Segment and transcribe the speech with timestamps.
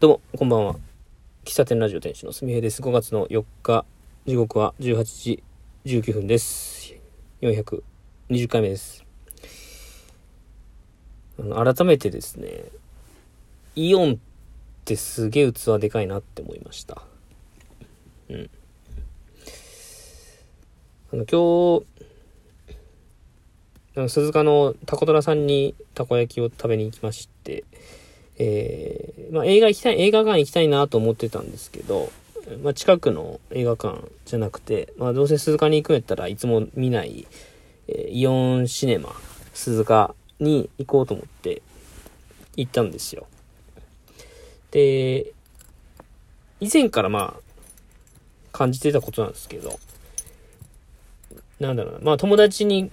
[0.00, 0.76] どうも、こんばんは。
[1.44, 2.80] 喫茶店ラジオ店主のすみへです。
[2.80, 3.84] 5月の4日、
[4.24, 5.42] 時刻は18時
[5.84, 6.94] 19分です。
[7.42, 9.04] 420回目です。
[11.38, 12.64] あの改めてですね、
[13.76, 14.16] イオンっ
[14.86, 17.02] てすげえ器でかいなって思いました。
[18.30, 18.50] うん。
[21.12, 21.84] あの、今
[24.06, 27.64] 日、鈴鹿のタコトラさんにたこ焼きを食べに行きまして、
[28.42, 32.10] えー、まあ、映画行きたい、映画館行きたいなと思ってたんですけど、
[32.62, 37.26] まあ、近くの映画館じゃなくて、まあ、どうせ鈴鹿に行くんやったらいつも見ない、
[37.86, 39.12] えー、イオンシネマ
[39.52, 41.60] 鈴鹿に行こうと思って
[42.56, 43.26] 行ったんですよ。
[44.70, 45.34] で、
[46.60, 47.40] 以前からまあ、
[48.52, 49.78] 感じてたことなんですけど、
[51.58, 52.90] なんだろうな、まあ友達に、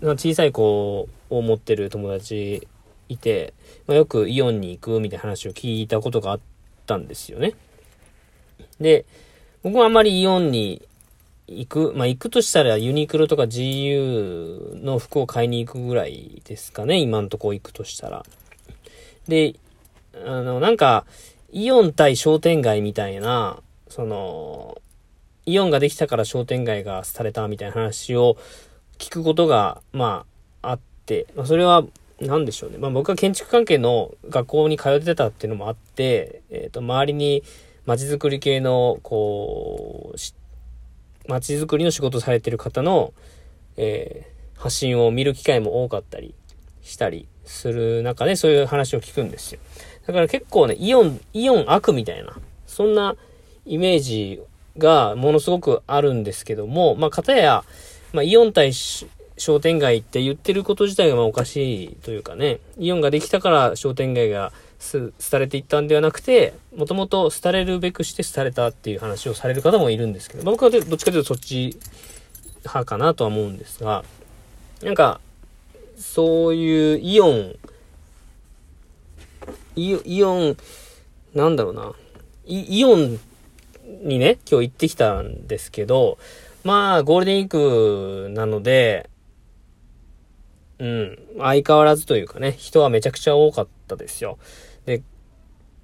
[0.00, 2.66] 小さい子を持ってる友達
[3.08, 3.54] いて、
[3.86, 6.40] まあ、よくイオンに行くみたいな話を聞いたことがあっ
[6.86, 7.54] たんですよね。
[8.80, 9.04] で、
[9.62, 10.82] 僕もあんまりイオンに
[11.48, 18.24] 行く、まあ、行くとしたらユニクロとか GU の服を買いに行くぐらいですかね、今んとこ行くとしたら。
[19.26, 19.54] で、
[20.24, 21.06] あの、なんか、
[21.50, 24.80] イオン対商店街みたいな、その、
[25.46, 28.36] イオンができたから商店街がされたみたいな話を
[28.98, 30.26] 聞くことが、ま
[30.60, 31.84] あ、あって、まあ、それは
[32.20, 32.78] なんでしょうね。
[32.78, 37.42] まあ僕は建築関係の学校に通ってたっていうのもあって、えっ、ー、と、周りに
[37.86, 43.12] 街づくり系の、こう、街づくりの仕事されてる方の、
[43.76, 46.34] えー、発信を見る機会も多かったり
[46.82, 49.60] したりする中でそういう話を聞くんですよ。
[50.06, 53.14] だから結構ね、イオン、イオン悪みたいな、そんな
[53.64, 54.40] イメージ
[54.78, 57.64] がものすごくあるんですけども、まあ、かたや、
[58.12, 58.72] まあ、イオン対
[59.38, 71.76] 商店街って言ってること自体がまあおかしいというかね、イオンができたから商店街が、廃れていったんではなくて、もともと廃れるべくして廃れたっていう話をされる方もいるんですけど、僕はどっちかというとそっち
[72.60, 74.04] 派かなとは思うんですが、
[74.82, 75.20] なんか、
[75.96, 77.56] そういうイオン、
[79.74, 80.56] イオン、
[81.34, 81.92] なんだろうな、
[82.46, 83.18] イオン
[84.02, 86.18] にね、今日行ってきたんですけど、
[86.62, 89.10] まあ、ゴールデンウィークなので、
[90.78, 91.18] うん。
[91.38, 94.38] 相変わらずというかね、人はめちゃくちゃ多かったですよ。
[94.86, 95.02] で、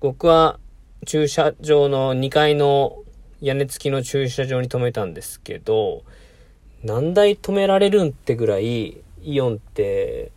[0.01, 0.59] 僕は
[1.07, 3.03] 駐車場の2階の
[3.41, 6.03] 屋根付きの駐車場に止めたんですけど、
[6.83, 10.31] 何台止められるんってぐらい、イオンって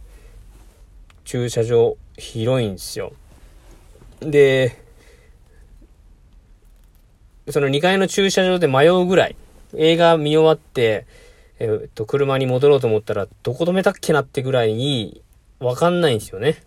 [1.26, 3.14] 駐車場広いんですよ。
[4.22, 4.82] で、
[7.50, 9.36] その2階の駐車場で迷うぐらい、
[9.76, 11.06] 映画見終わって、
[11.60, 15.22] えっと、車に戻ろうと思ったら、どこ止めたっけなってぐらいに、
[15.60, 16.64] わかんないんですよね。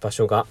[0.00, 0.46] 場所が。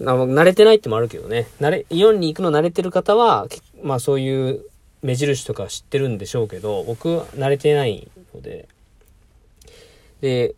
[0.00, 1.48] 慣れてないってもあるけどね。
[1.60, 3.48] 慣れ、イオンに行くの慣れてる方は、
[3.82, 4.64] まあそういう
[5.02, 8.68] 目印とか知ってるんでしょうけど、僕、慣れてないので。
[10.20, 10.54] で、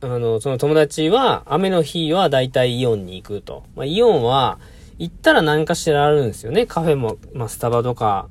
[0.00, 3.64] あの、その友達は、雨の日はだいたいイオンに行くと。
[3.74, 4.58] まあ、イオンは、
[4.98, 6.66] 行ったら何かしらあるんですよね。
[6.66, 8.28] カフェも、まあ、スタバとか、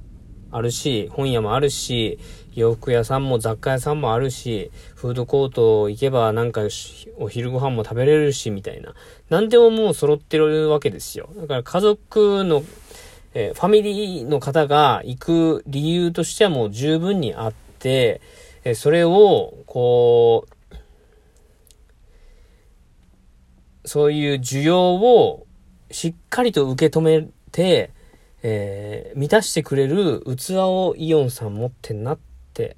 [0.54, 2.20] あるし、本屋もあるし、
[2.56, 6.62] 洋服屋さんも雑貨屋さんもあるし、フードコート行けばなんか
[7.18, 8.94] お昼ご飯も食べれるし、みたいな。
[9.30, 11.30] なんでももう揃ってるわけですよ。
[11.36, 12.64] だから家族の、
[13.34, 18.22] えー、ファミリーの方が行く理由としてはもう十分にあって、
[18.64, 20.54] えー、それを、こう、
[23.86, 25.46] そういう需要を
[25.92, 27.92] しっかりと受け止めて、
[28.44, 32.18] えー、満たしてくれる器をイオンさん持ってんなっ
[32.54, 32.76] て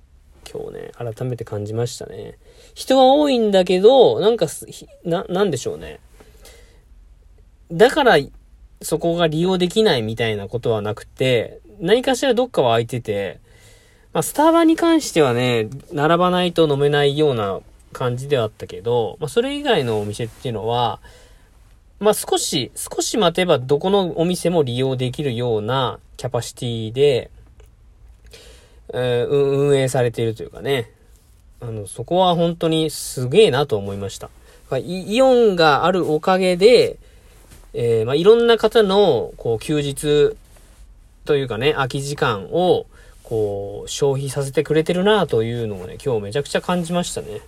[0.50, 2.38] 今日ね、改めて感じましたね。
[2.76, 4.46] 人は多いんだけど、なんか、
[5.04, 6.00] な、なんでしょうね。
[7.72, 8.18] だから、
[8.82, 13.40] そこが利用できないみたいなことはなくて、何かしらどっかは空いてて、
[14.14, 17.60] まあ、スタバに関してはね、並ばないと飲めないような
[17.92, 21.02] 感じではあったけど、まあ、それ以外のお店っていうのは、
[22.06, 27.32] まあ、少し、少し待てばどこのお店も利用できるようなキャパシティで、
[28.94, 30.92] えー、運営されているというかね。
[31.62, 34.30] あの、そこは本当にすげえなと思いました。
[34.78, 36.98] イオンがあるおかげで、
[37.74, 40.38] えー、まあ、いろんな方の、こう、休日
[41.26, 42.86] というかね、空き時間を、
[43.24, 47.42] こう、消費させてくれてるなというのをね、今日めちゃくちゃ感じましたね。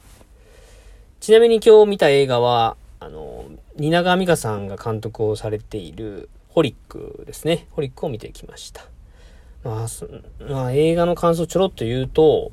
[1.19, 3.45] ちなみに今日見た映画は、あの、
[3.77, 7.67] 蜷川美香さんが監督をされているホリックですね。
[7.71, 8.85] ホリックを見てきました。
[9.63, 9.87] まあ、
[10.51, 12.51] まあ、映画の感想ちょろっと言うと、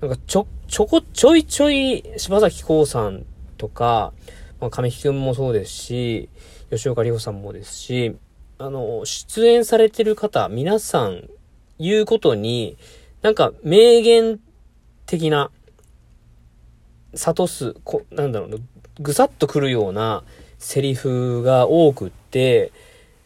[0.00, 3.24] なんかちょ、ちょこ、ちょいちょい柴咲コウさん
[3.58, 4.12] とか、
[4.60, 6.28] まあ、亀木くんもそうですし、
[6.70, 8.16] 吉岡里帆さんもですし、
[8.58, 11.28] あの、出演されてる方、皆さん
[11.78, 12.76] 言うことに、
[13.22, 14.40] なんか名言
[15.06, 15.50] 的な、
[17.14, 18.56] 諭す、こなんだろうな、
[19.00, 20.22] ぐさっとくるような
[20.58, 22.72] セリフが多くって、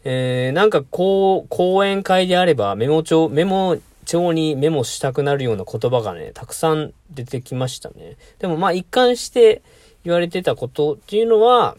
[0.03, 8.17] えー、なんかこう、講演会であればメモ帳、メモ帳にメモしたくなるような言葉がね、たくさん出てきましたね。
[8.39, 9.61] でもまあ一貫して
[10.03, 11.77] 言われてたことっていうのは、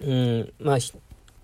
[0.00, 0.78] うん、まあ、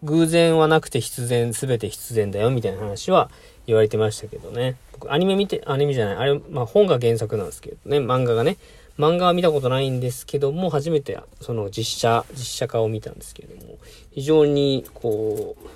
[0.03, 3.31] 偶然はなくて必然、すべて必然だよみたいな話は
[3.67, 4.77] 言われてましたけどね。
[4.93, 8.59] 僕アニメ見て、アニメじゃない、あれ、まあ本が原作なんですけどね、漫画がね。
[8.99, 13.79] 漫画は見たことないんですけども、初めてその実写、実写化を見たんですけれども、
[14.11, 15.69] 非常にこう、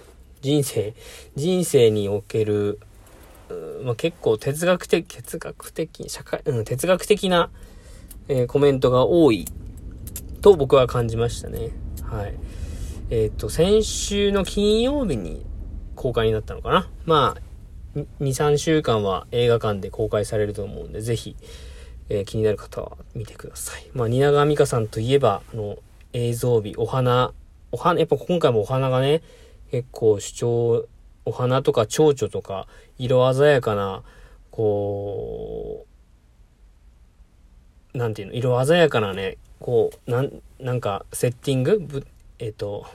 [0.43, 0.93] 人生、
[1.37, 2.81] 人生における、
[3.85, 7.51] まあ、結構哲学的、哲学的、社会、うん、哲学的な、
[8.27, 9.47] えー、コメントが多い
[10.41, 11.71] と僕は感じましたね。
[12.03, 12.35] はい。
[13.11, 15.47] えっ、ー、と、先週の金曜日に
[15.95, 16.91] 公開になったのかな？
[17.05, 21.37] まあ、2、3週間は映画館で公開されると思うんで、ぜひ、
[22.09, 23.87] えー、気になる方は見てください。
[23.95, 25.79] まあ、蜷川美香さんといえば、あの、
[26.13, 27.33] 映像美、お花、
[27.71, 29.23] お花、やっぱ今回もお花がね、
[29.71, 30.89] 結構主張、
[31.25, 32.67] お花とか蝶々とか、
[32.99, 34.03] 色鮮やかな、
[34.51, 35.87] こ
[37.95, 41.79] う、なんていうの、色鮮やかなね、こう、なん、なんか、セッティング？
[41.79, 42.07] ぶ、
[42.39, 42.87] えっ、ー、と、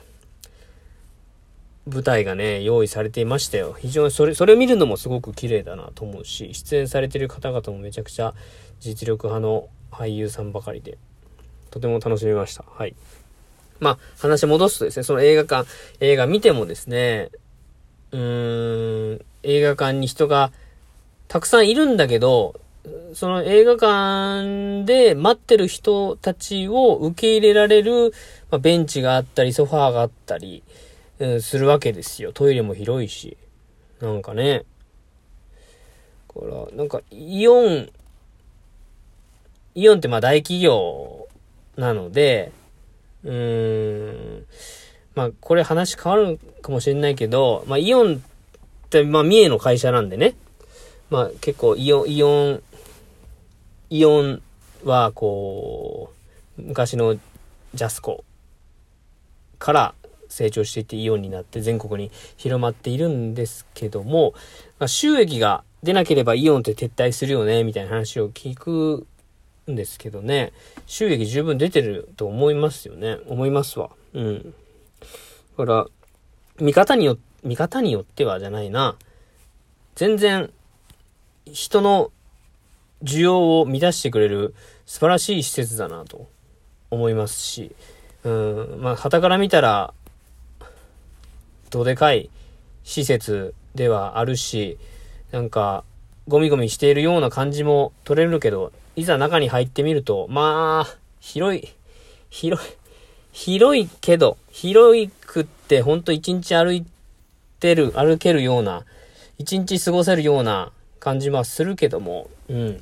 [1.88, 3.74] 舞台がね、用意されていましたよ。
[3.78, 8.34] 非常にそれ、それを見るのもすごく綺麗だなと思うし、出演されてる方々もめちゃくちゃ
[8.80, 10.98] 実力派の俳優さんばかりで、
[11.70, 12.64] とても楽しみました。
[12.68, 12.94] はい。
[13.80, 15.68] まあ、話戻すとですね、その映画館、
[16.00, 17.30] 映画見てもですね、
[18.12, 20.52] うーん、映画館に人が
[21.28, 22.60] たくさんいるんだけど、
[23.14, 28.12] その映画館で待ってる人たちを受け入れられる、
[28.50, 30.62] まあ、ベンチがあったり、ソファーがあったり、
[31.40, 32.32] するわけですよ。
[32.32, 33.36] トイレも広いし。
[34.00, 34.64] なんかね。
[36.28, 37.90] こら、なんか、イオン、
[39.74, 41.26] イオンってまあ大企業
[41.76, 42.52] なので、
[43.24, 44.46] うーん、
[45.14, 50.34] まあこれ話変わるかもしれないけど、まあイオンってまあ三重の会社なんでね、
[51.10, 52.62] まあ結構イオン、イオン、
[53.90, 54.42] イオン
[54.84, 56.12] はこ
[56.58, 58.24] う、昔のジャスコ
[59.58, 59.94] から
[60.28, 64.34] 成長していってイオンになって全国に広まっているんですけども、
[64.78, 69.06] まあ、収益が出なければイオンって撤退するよね、みたいな話を聞く
[69.70, 70.52] んですけどね、
[70.86, 73.18] 収益十分出てると思いますよね。
[73.26, 73.90] 思いますわ。
[74.14, 74.54] うん。
[75.56, 75.86] だから、
[76.60, 78.96] 見方によ、見方によってはじゃないな。
[79.94, 80.50] 全然、
[81.46, 82.10] 人の
[83.02, 84.54] 需要を満たしてくれる
[84.86, 86.28] 素晴らしい施設だなと
[86.90, 87.74] 思いますし、
[88.24, 89.94] うん、まあ、旗から見たら、
[91.70, 92.30] どでかい
[92.84, 94.78] 施設ではあるし、
[95.30, 95.84] なんか、
[96.26, 101.68] ゴミゴミしているような感じも取れるけど、いざ中に入ってみると、まあ、広い、
[102.30, 102.74] 広い、
[103.32, 106.84] 広いけど、広いくってほんと一日歩い
[107.60, 108.84] てる、歩けるような、
[109.38, 112.80] 一日過ごせるような感じはするけども、うん。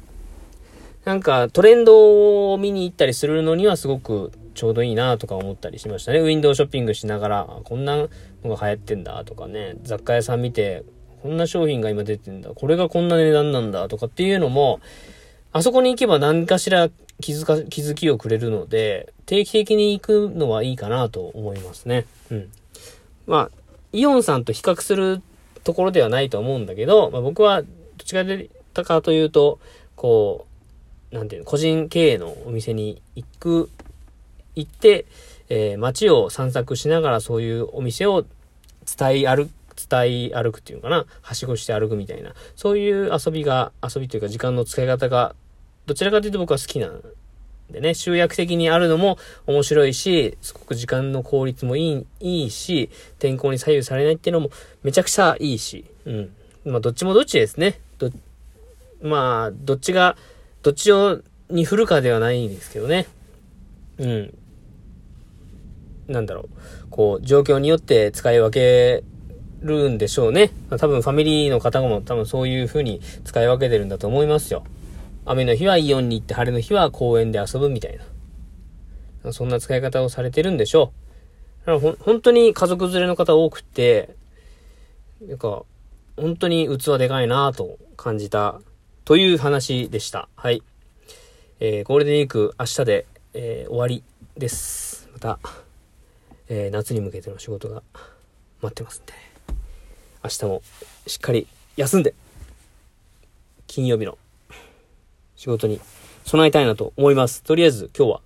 [1.04, 6.18] なんかトレンドを見に行ったりするのにはすごくちょうどいいなとか思ったりしましたね。
[6.18, 8.08] ウィンドウショッピングしながら、こんなの
[8.44, 10.82] が流行ってんだとかね、雑貨屋さん見て、
[11.22, 14.80] こんな商品が今出てんだ、これがこんな値段なんだとかっていうのも、
[15.52, 16.88] あそこに行けば何かしら
[17.20, 22.06] 気づか、気づきをくれるので、定期的に行くのはいいかなと思いますね。
[22.30, 22.50] うん。
[23.26, 23.50] まあ、
[23.92, 25.20] イオンさんと比較する
[25.64, 27.68] ところではないと思うんだけど、まあ、僕はどっ
[28.04, 29.58] ちかでたかというと、
[29.96, 30.46] こ
[31.10, 33.70] う、なんていうの、個人経営のお店に行く、
[34.56, 35.06] 行って、
[35.48, 38.24] えー、街を散策しながらそういうお店を
[38.98, 45.34] 伝え歩く伝え歩くっていうのかな、はしごして歩くみたいな、そういう遊びが、遊びというか時間の使い方が
[45.84, 47.02] どちらかというと僕は好きなん
[47.70, 54.50] でね、集約的にあるのも面白いし、すごく時間の効率もいい、いいし、天候に左右されないっていうのも
[54.82, 56.30] めちゃくちゃいいし、うん。
[56.64, 57.80] まあ、どっちもどっちですね。
[57.98, 58.10] ど、
[59.02, 60.16] まあ、どっちが、
[60.62, 61.20] どっちを、
[61.50, 63.06] に振るかではないんですけどね。
[63.98, 64.38] うん。
[66.08, 66.48] なんだろう。
[66.90, 69.04] こう、状況によって使い分け
[69.62, 70.52] るんでしょうね。
[70.78, 74.64] 多分ファミリーの方も多分そういう風に使い分けてるんだと思いますよ。
[75.24, 77.98] 雨の日はイオンに行って晴れの日は公園で遊ぶみたい
[79.24, 79.32] な。
[79.32, 80.92] そんな使い方をされてるんでしょ
[81.64, 81.66] う。
[81.66, 84.14] だから本当に家族連れの方多くて、
[85.20, 85.64] なんか、
[86.16, 88.60] 本当に器でかいなと感じた
[89.04, 90.28] という話でした。
[90.36, 90.62] はい。
[91.58, 94.04] えー、ゴールデンウィーク明日で、えー、終わり
[94.36, 95.08] です。
[95.12, 95.38] また、
[96.48, 97.82] えー、夏に向けての仕事が
[98.62, 99.12] 待ってますんで、
[100.24, 100.62] 明日も
[101.06, 102.14] しっかり休んで、
[103.66, 104.16] 金曜日の
[105.36, 105.80] 仕事に
[106.24, 107.42] 備えたいなと思います。
[107.42, 108.20] とりあえず今日は、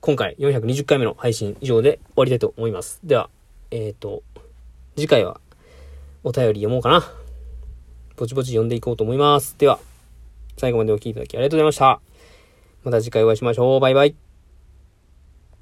[0.00, 3.00] 今回420回目の配信以上で終わりたいと思います。
[3.04, 3.30] では、
[3.70, 4.22] えっ、ー、と、
[4.96, 5.40] 次回は
[6.24, 7.04] お便り読もうかな。
[8.16, 9.56] ぼちぼち読んでいこうと思います。
[9.58, 9.78] では、
[10.56, 12.00] 最後までお聴きいただきありがとうございました。
[12.84, 13.80] また次回お会いしましょう。
[13.80, 14.31] バイバイ。